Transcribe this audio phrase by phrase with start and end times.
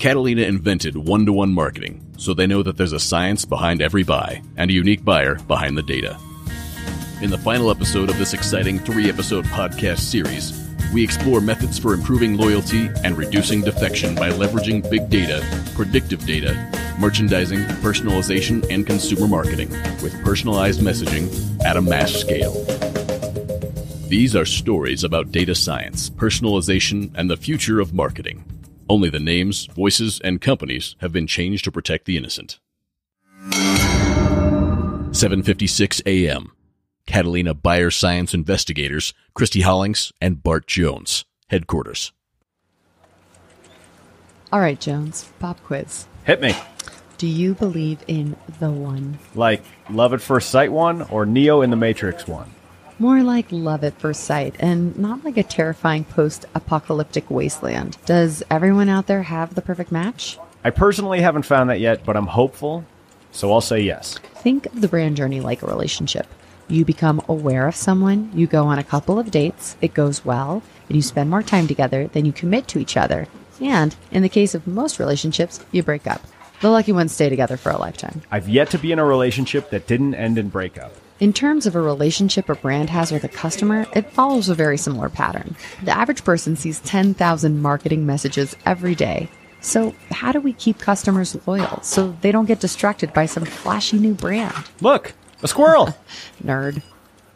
[0.00, 4.02] Catalina invented one to one marketing, so they know that there's a science behind every
[4.02, 6.18] buy and a unique buyer behind the data.
[7.20, 10.58] In the final episode of this exciting three episode podcast series,
[10.94, 15.44] we explore methods for improving loyalty and reducing defection by leveraging big data,
[15.74, 16.54] predictive data,
[16.98, 19.68] merchandising, personalization, and consumer marketing
[20.02, 21.28] with personalized messaging
[21.62, 22.54] at a mass scale.
[24.08, 28.49] These are stories about data science, personalization, and the future of marketing.
[28.90, 32.58] Only the names, voices, and companies have been changed to protect the innocent.
[35.12, 36.50] 7:56 a.m.
[37.06, 42.10] Catalina Buyer Science investigators Christy Hollings and Bart Jones, headquarters.
[44.52, 46.08] All right, Jones, pop quiz.
[46.24, 46.56] Hit me.
[47.16, 49.20] Do you believe in the one?
[49.36, 52.50] Like Love at First Sight one or Neo in the Matrix one?
[53.00, 57.96] More like love at first sight and not like a terrifying post apocalyptic wasteland.
[58.04, 60.38] Does everyone out there have the perfect match?
[60.62, 62.84] I personally haven't found that yet, but I'm hopeful,
[63.32, 64.18] so I'll say yes.
[64.34, 66.26] Think of the brand journey like a relationship.
[66.68, 70.62] You become aware of someone, you go on a couple of dates, it goes well,
[70.88, 73.28] and you spend more time together, then you commit to each other.
[73.62, 76.20] And in the case of most relationships, you break up.
[76.60, 78.20] The lucky ones stay together for a lifetime.
[78.30, 80.92] I've yet to be in a relationship that didn't end in breakup.
[81.20, 84.78] In terms of a relationship a brand has with a customer, it follows a very
[84.78, 85.54] similar pattern.
[85.82, 89.28] The average person sees 10,000 marketing messages every day.
[89.60, 93.98] So, how do we keep customers loyal so they don't get distracted by some flashy
[93.98, 94.64] new brand?
[94.80, 95.12] Look,
[95.42, 95.94] a squirrel!
[96.42, 96.82] Nerd.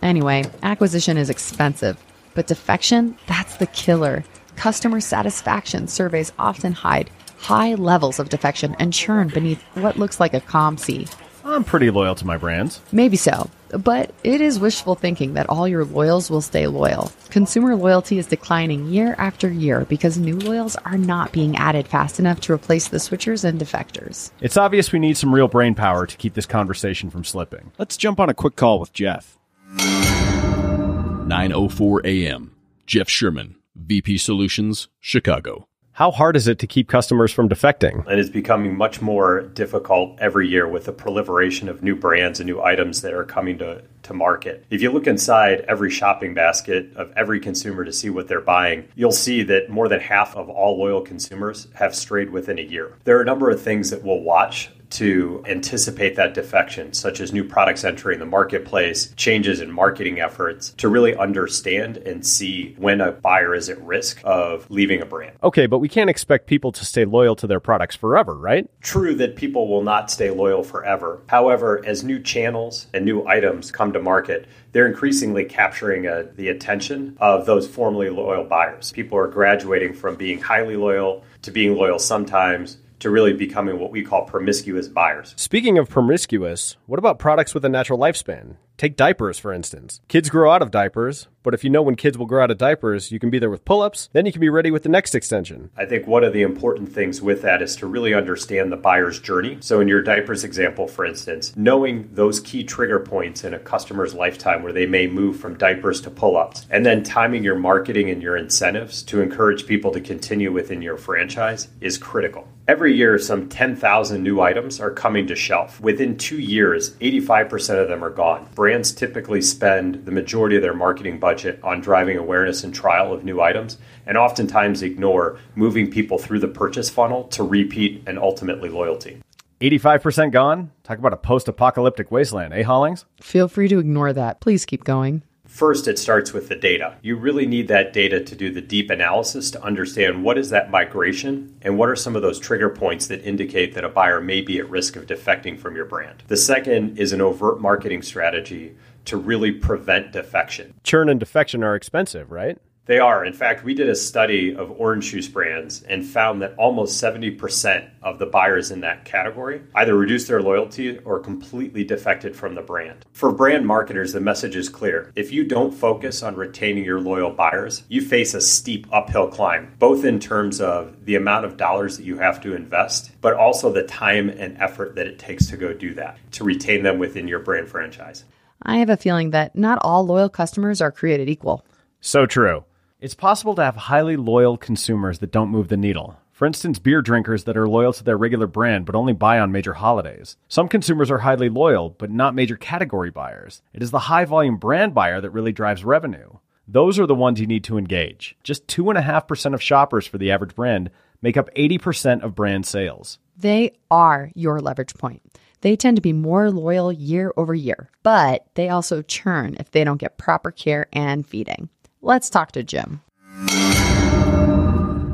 [0.00, 2.02] Anyway, acquisition is expensive,
[2.32, 4.24] but defection, that's the killer.
[4.56, 10.32] Customer satisfaction surveys often hide high levels of defection and churn beneath what looks like
[10.32, 11.06] a calm sea.
[11.44, 12.80] I'm pretty loyal to my brands.
[12.90, 17.12] Maybe so, but it is wishful thinking that all your loyals will stay loyal.
[17.30, 22.18] Consumer loyalty is declining year after year because new loyals are not being added fast
[22.18, 24.30] enough to replace the switchers and defectors.
[24.40, 27.72] It's obvious we need some real brain power to keep this conversation from slipping.
[27.78, 29.38] Let's jump on a quick call with Jeff.
[29.76, 32.52] 9:04 a.m.
[32.86, 35.66] Jeff Sherman, VP Solutions, Chicago.
[35.96, 38.04] How hard is it to keep customers from defecting?
[38.04, 42.38] And It is becoming much more difficult every year with the proliferation of new brands
[42.38, 44.66] and new items that are coming to, to market.
[44.68, 48.86] If you look inside every shopping basket of every consumer to see what they're buying,
[48.94, 52.98] you'll see that more than half of all loyal consumers have strayed within a year.
[53.04, 57.32] There are a number of things that we'll watch to anticipate that defection, such as
[57.32, 63.00] new products entering the marketplace, changes in marketing efforts, to really understand and see when
[63.00, 65.36] a buyer is at risk of leaving a brand.
[65.42, 68.68] Okay, but we can't expect people to stay loyal to their products forever, right?
[68.80, 71.20] True that people will not stay loyal forever.
[71.28, 76.48] However, as new channels and new items come to market, they're increasingly capturing uh, the
[76.48, 78.92] attention of those formerly loyal buyers.
[78.92, 83.90] People are graduating from being highly loyal to being loyal sometimes to really becoming what
[83.90, 85.34] we call promiscuous buyers.
[85.36, 88.56] Speaking of promiscuous, what about products with a natural lifespan?
[88.76, 90.02] Take diapers, for instance.
[90.06, 92.58] Kids grow out of diapers, but if you know when kids will grow out of
[92.58, 94.90] diapers, you can be there with pull ups, then you can be ready with the
[94.90, 95.70] next extension.
[95.78, 99.18] I think one of the important things with that is to really understand the buyer's
[99.18, 99.56] journey.
[99.60, 104.12] So, in your diapers example, for instance, knowing those key trigger points in a customer's
[104.12, 108.10] lifetime where they may move from diapers to pull ups, and then timing your marketing
[108.10, 112.46] and your incentives to encourage people to continue within your franchise is critical.
[112.68, 115.80] Every year, some 10,000 new items are coming to shelf.
[115.80, 118.46] Within two years, 85% of them are gone.
[118.66, 123.22] Brands typically spend the majority of their marketing budget on driving awareness and trial of
[123.22, 128.68] new items, and oftentimes ignore moving people through the purchase funnel to repeat and ultimately
[128.68, 129.22] loyalty.
[129.60, 130.72] 85% gone?
[130.82, 133.04] Talk about a post apocalyptic wasteland, eh, Hollings?
[133.20, 134.40] Feel free to ignore that.
[134.40, 135.22] Please keep going.
[135.46, 136.96] First, it starts with the data.
[137.02, 140.70] You really need that data to do the deep analysis to understand what is that
[140.70, 144.40] migration and what are some of those trigger points that indicate that a buyer may
[144.40, 146.22] be at risk of defecting from your brand.
[146.26, 148.76] The second is an overt marketing strategy
[149.06, 150.74] to really prevent defection.
[150.82, 152.58] Churn and defection are expensive, right?
[152.86, 153.24] They are.
[153.24, 157.90] In fact, we did a study of orange juice brands and found that almost 70%
[158.00, 162.62] of the buyers in that category either reduced their loyalty or completely defected from the
[162.62, 163.04] brand.
[163.12, 165.10] For brand marketers, the message is clear.
[165.16, 169.74] If you don't focus on retaining your loyal buyers, you face a steep uphill climb,
[169.80, 173.72] both in terms of the amount of dollars that you have to invest, but also
[173.72, 177.26] the time and effort that it takes to go do that, to retain them within
[177.26, 178.24] your brand franchise.
[178.62, 181.64] I have a feeling that not all loyal customers are created equal.
[182.00, 182.64] So true.
[183.06, 186.18] It's possible to have highly loyal consumers that don't move the needle.
[186.32, 189.52] For instance, beer drinkers that are loyal to their regular brand but only buy on
[189.52, 190.36] major holidays.
[190.48, 193.62] Some consumers are highly loyal but not major category buyers.
[193.72, 196.30] It is the high volume brand buyer that really drives revenue.
[196.66, 198.36] Those are the ones you need to engage.
[198.42, 200.90] Just 2.5% of shoppers for the average brand
[201.22, 203.20] make up 80% of brand sales.
[203.36, 205.22] They are your leverage point.
[205.60, 209.84] They tend to be more loyal year over year, but they also churn if they
[209.84, 211.68] don't get proper care and feeding.
[212.02, 213.02] Let's talk to Jim.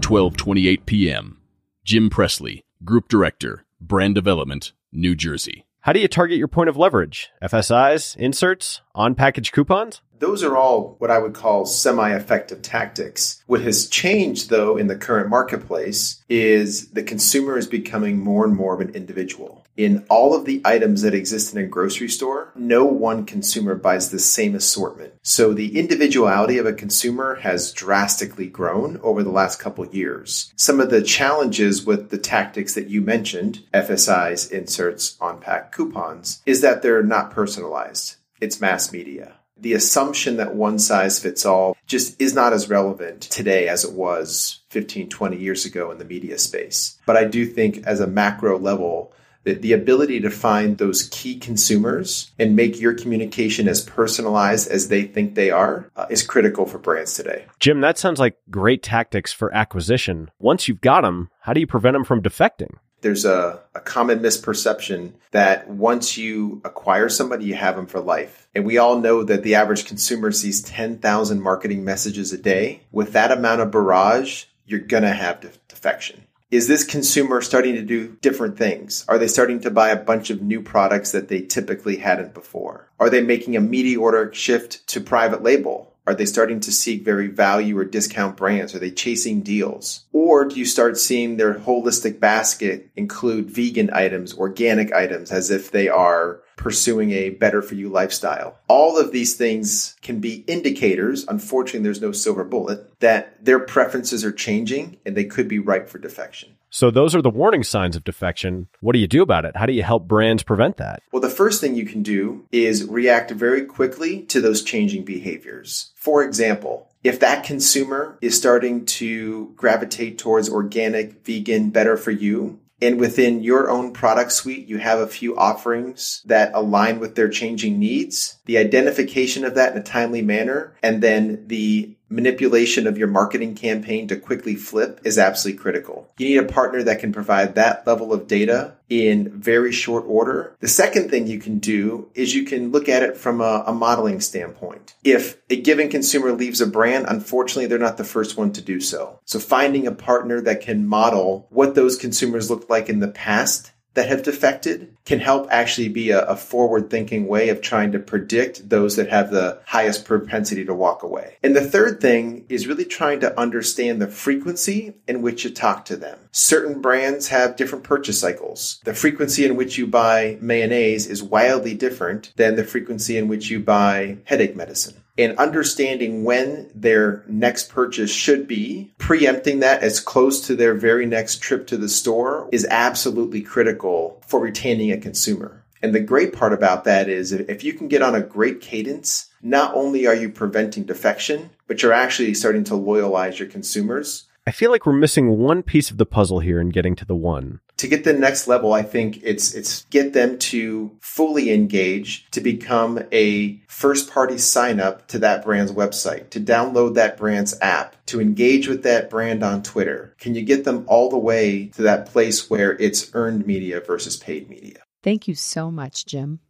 [0.00, 1.38] 12:28 p.m.
[1.84, 5.66] Jim Presley, Group Director, Brand Development, New Jersey.
[5.80, 7.30] How do you target your point of leverage?
[7.42, 10.00] FSIs, inserts, on package coupons?
[10.24, 13.42] Those are all what I would call semi effective tactics.
[13.46, 18.56] What has changed, though, in the current marketplace is the consumer is becoming more and
[18.56, 19.66] more of an individual.
[19.76, 24.08] In all of the items that exist in a grocery store, no one consumer buys
[24.08, 25.12] the same assortment.
[25.20, 30.54] So the individuality of a consumer has drastically grown over the last couple years.
[30.56, 36.40] Some of the challenges with the tactics that you mentioned, FSIs, inserts, on pack coupons,
[36.46, 38.16] is that they're not personalized.
[38.40, 43.22] It's mass media the assumption that one size fits all just is not as relevant
[43.22, 46.98] today as it was 15, 20 years ago in the media space.
[47.06, 49.14] But I do think, as a macro level,
[49.44, 54.88] that the ability to find those key consumers and make your communication as personalized as
[54.88, 57.46] they think they are uh, is critical for brands today.
[57.58, 60.30] Jim, that sounds like great tactics for acquisition.
[60.38, 62.76] Once you've got them, how do you prevent them from defecting?
[63.04, 68.48] There's a, a common misperception that once you acquire somebody, you have them for life.
[68.54, 72.80] And we all know that the average consumer sees 10,000 marketing messages a day.
[72.90, 76.24] With that amount of barrage, you're going to have defection.
[76.50, 79.04] Is this consumer starting to do different things?
[79.06, 82.88] Are they starting to buy a bunch of new products that they typically hadn't before?
[82.98, 85.93] Are they making a meteoric shift to private label?
[86.06, 88.74] Are they starting to seek very value or discount brands?
[88.74, 90.04] Are they chasing deals?
[90.12, 95.70] Or do you start seeing their holistic basket include vegan items, organic items, as if
[95.70, 98.58] they are pursuing a better for you lifestyle?
[98.68, 104.24] All of these things can be indicators, unfortunately, there's no silver bullet, that their preferences
[104.24, 106.56] are changing and they could be ripe for defection.
[106.74, 108.66] So those are the warning signs of defection.
[108.80, 109.56] What do you do about it?
[109.56, 111.04] How do you help brands prevent that?
[111.12, 115.92] Well, the first thing you can do is react very quickly to those changing behaviors.
[115.94, 122.58] For example, if that consumer is starting to gravitate towards organic, vegan, better for you,
[122.82, 127.28] and within your own product suite, you have a few offerings that align with their
[127.28, 132.98] changing needs, the identification of that in a timely manner, and then the manipulation of
[132.98, 136.08] your marketing campaign to quickly flip is absolutely critical.
[136.18, 140.54] You need a partner that can provide that level of data in very short order.
[140.60, 143.72] The second thing you can do is you can look at it from a, a,
[143.72, 144.94] modeling standpoint.
[145.02, 148.80] If a given consumer leaves a brand, unfortunately, they're not the first one to do
[148.80, 149.18] so.
[149.24, 153.72] So finding a partner that can model what those consumers looked like in the past
[153.94, 157.98] that have defected can help actually be a, a forward thinking way of trying to
[157.98, 161.36] predict those that have the highest propensity to walk away.
[161.42, 165.84] And the third thing is really trying to understand the frequency in which you talk
[165.86, 166.18] to them.
[166.32, 168.80] Certain brands have different purchase cycles.
[168.84, 173.50] The frequency in which you buy mayonnaise is wildly different than the frequency in which
[173.50, 180.00] you buy headache medicine and understanding when their next purchase should be, preempting that as
[180.00, 184.98] close to their very next trip to the store is absolutely critical for retaining a
[184.98, 185.64] consumer.
[185.82, 189.28] And the great part about that is if you can get on a great cadence,
[189.42, 194.50] not only are you preventing defection, but you're actually starting to loyalize your consumers I
[194.50, 197.60] feel like we're missing one piece of the puzzle here in getting to the one.
[197.78, 202.42] To get the next level, I think it's it's get them to fully engage, to
[202.42, 207.96] become a first party sign up to that brand's website, to download that brand's app,
[208.06, 210.14] to engage with that brand on Twitter.
[210.18, 214.18] Can you get them all the way to that place where it's earned media versus
[214.18, 214.80] paid media?
[215.02, 216.40] Thank you so much, Jim.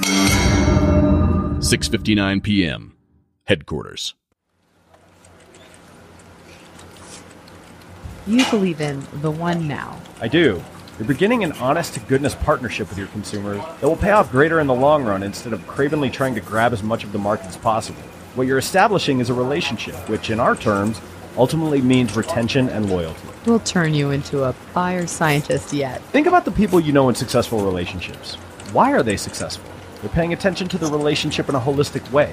[0.00, 2.96] 6:59 p.m.
[3.44, 4.14] Headquarters.
[8.26, 10.00] You believe in the one now.
[10.20, 10.62] I do.
[10.98, 14.60] You're beginning an honest to goodness partnership with your consumers that will pay off greater
[14.60, 17.46] in the long run instead of cravenly trying to grab as much of the market
[17.46, 18.00] as possible.
[18.34, 21.00] What you're establishing is a relationship, which in our terms
[21.36, 23.28] ultimately means retention and loyalty.
[23.44, 26.00] We'll turn you into a buyer scientist yet.
[26.04, 28.36] Think about the people you know in successful relationships.
[28.72, 29.70] Why are they successful?
[30.00, 32.32] They're paying attention to the relationship in a holistic way.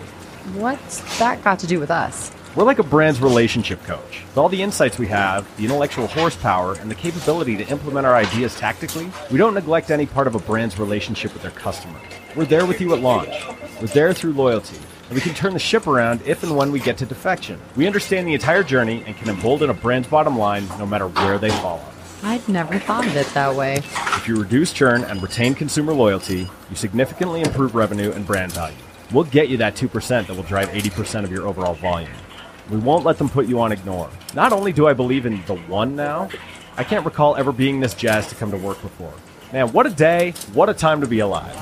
[0.53, 2.31] What's that got to do with us?
[2.53, 4.23] We're like a brand's relationship coach.
[4.27, 8.13] With all the insights we have, the intellectual horsepower, and the capability to implement our
[8.13, 11.97] ideas tactically, we don't neglect any part of a brand's relationship with their customer.
[12.35, 13.33] We're there with you at launch.
[13.79, 14.75] We're there through loyalty.
[15.05, 17.57] And we can turn the ship around if and when we get to defection.
[17.77, 21.37] We understand the entire journey and can embolden a brand's bottom line no matter where
[21.37, 21.81] they fall.
[22.21, 23.77] I'd never thought of it that way.
[23.77, 28.75] If you reduce churn and retain consumer loyalty, you significantly improve revenue and brand value.
[29.13, 32.11] We'll get you that 2% that will drive 80% of your overall volume.
[32.71, 34.09] We won't let them put you on ignore.
[34.33, 36.29] Not only do I believe in the one now,
[36.77, 39.13] I can't recall ever being this jazzed to come to work before.
[39.51, 40.31] Man, what a day.
[40.53, 41.53] What a time to be alive.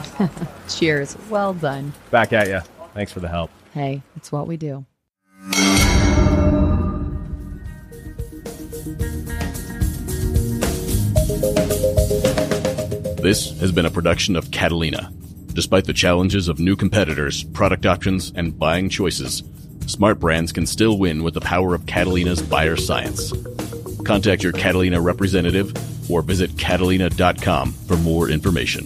[0.69, 1.17] Cheers.
[1.31, 1.93] Well done.
[2.11, 2.59] Back at you.
[2.93, 3.49] Thanks for the help.
[3.73, 4.85] Hey, it's what we do.
[13.23, 15.11] This has been a production of Catalina.
[15.53, 19.41] Despite the challenges of new competitors, product options, and buying choices,
[19.89, 23.33] smart brands can still win with the power of Catalina's buyer science.
[24.05, 25.73] Contact your Catalina representative
[26.09, 28.85] or visit catalina.com for more information.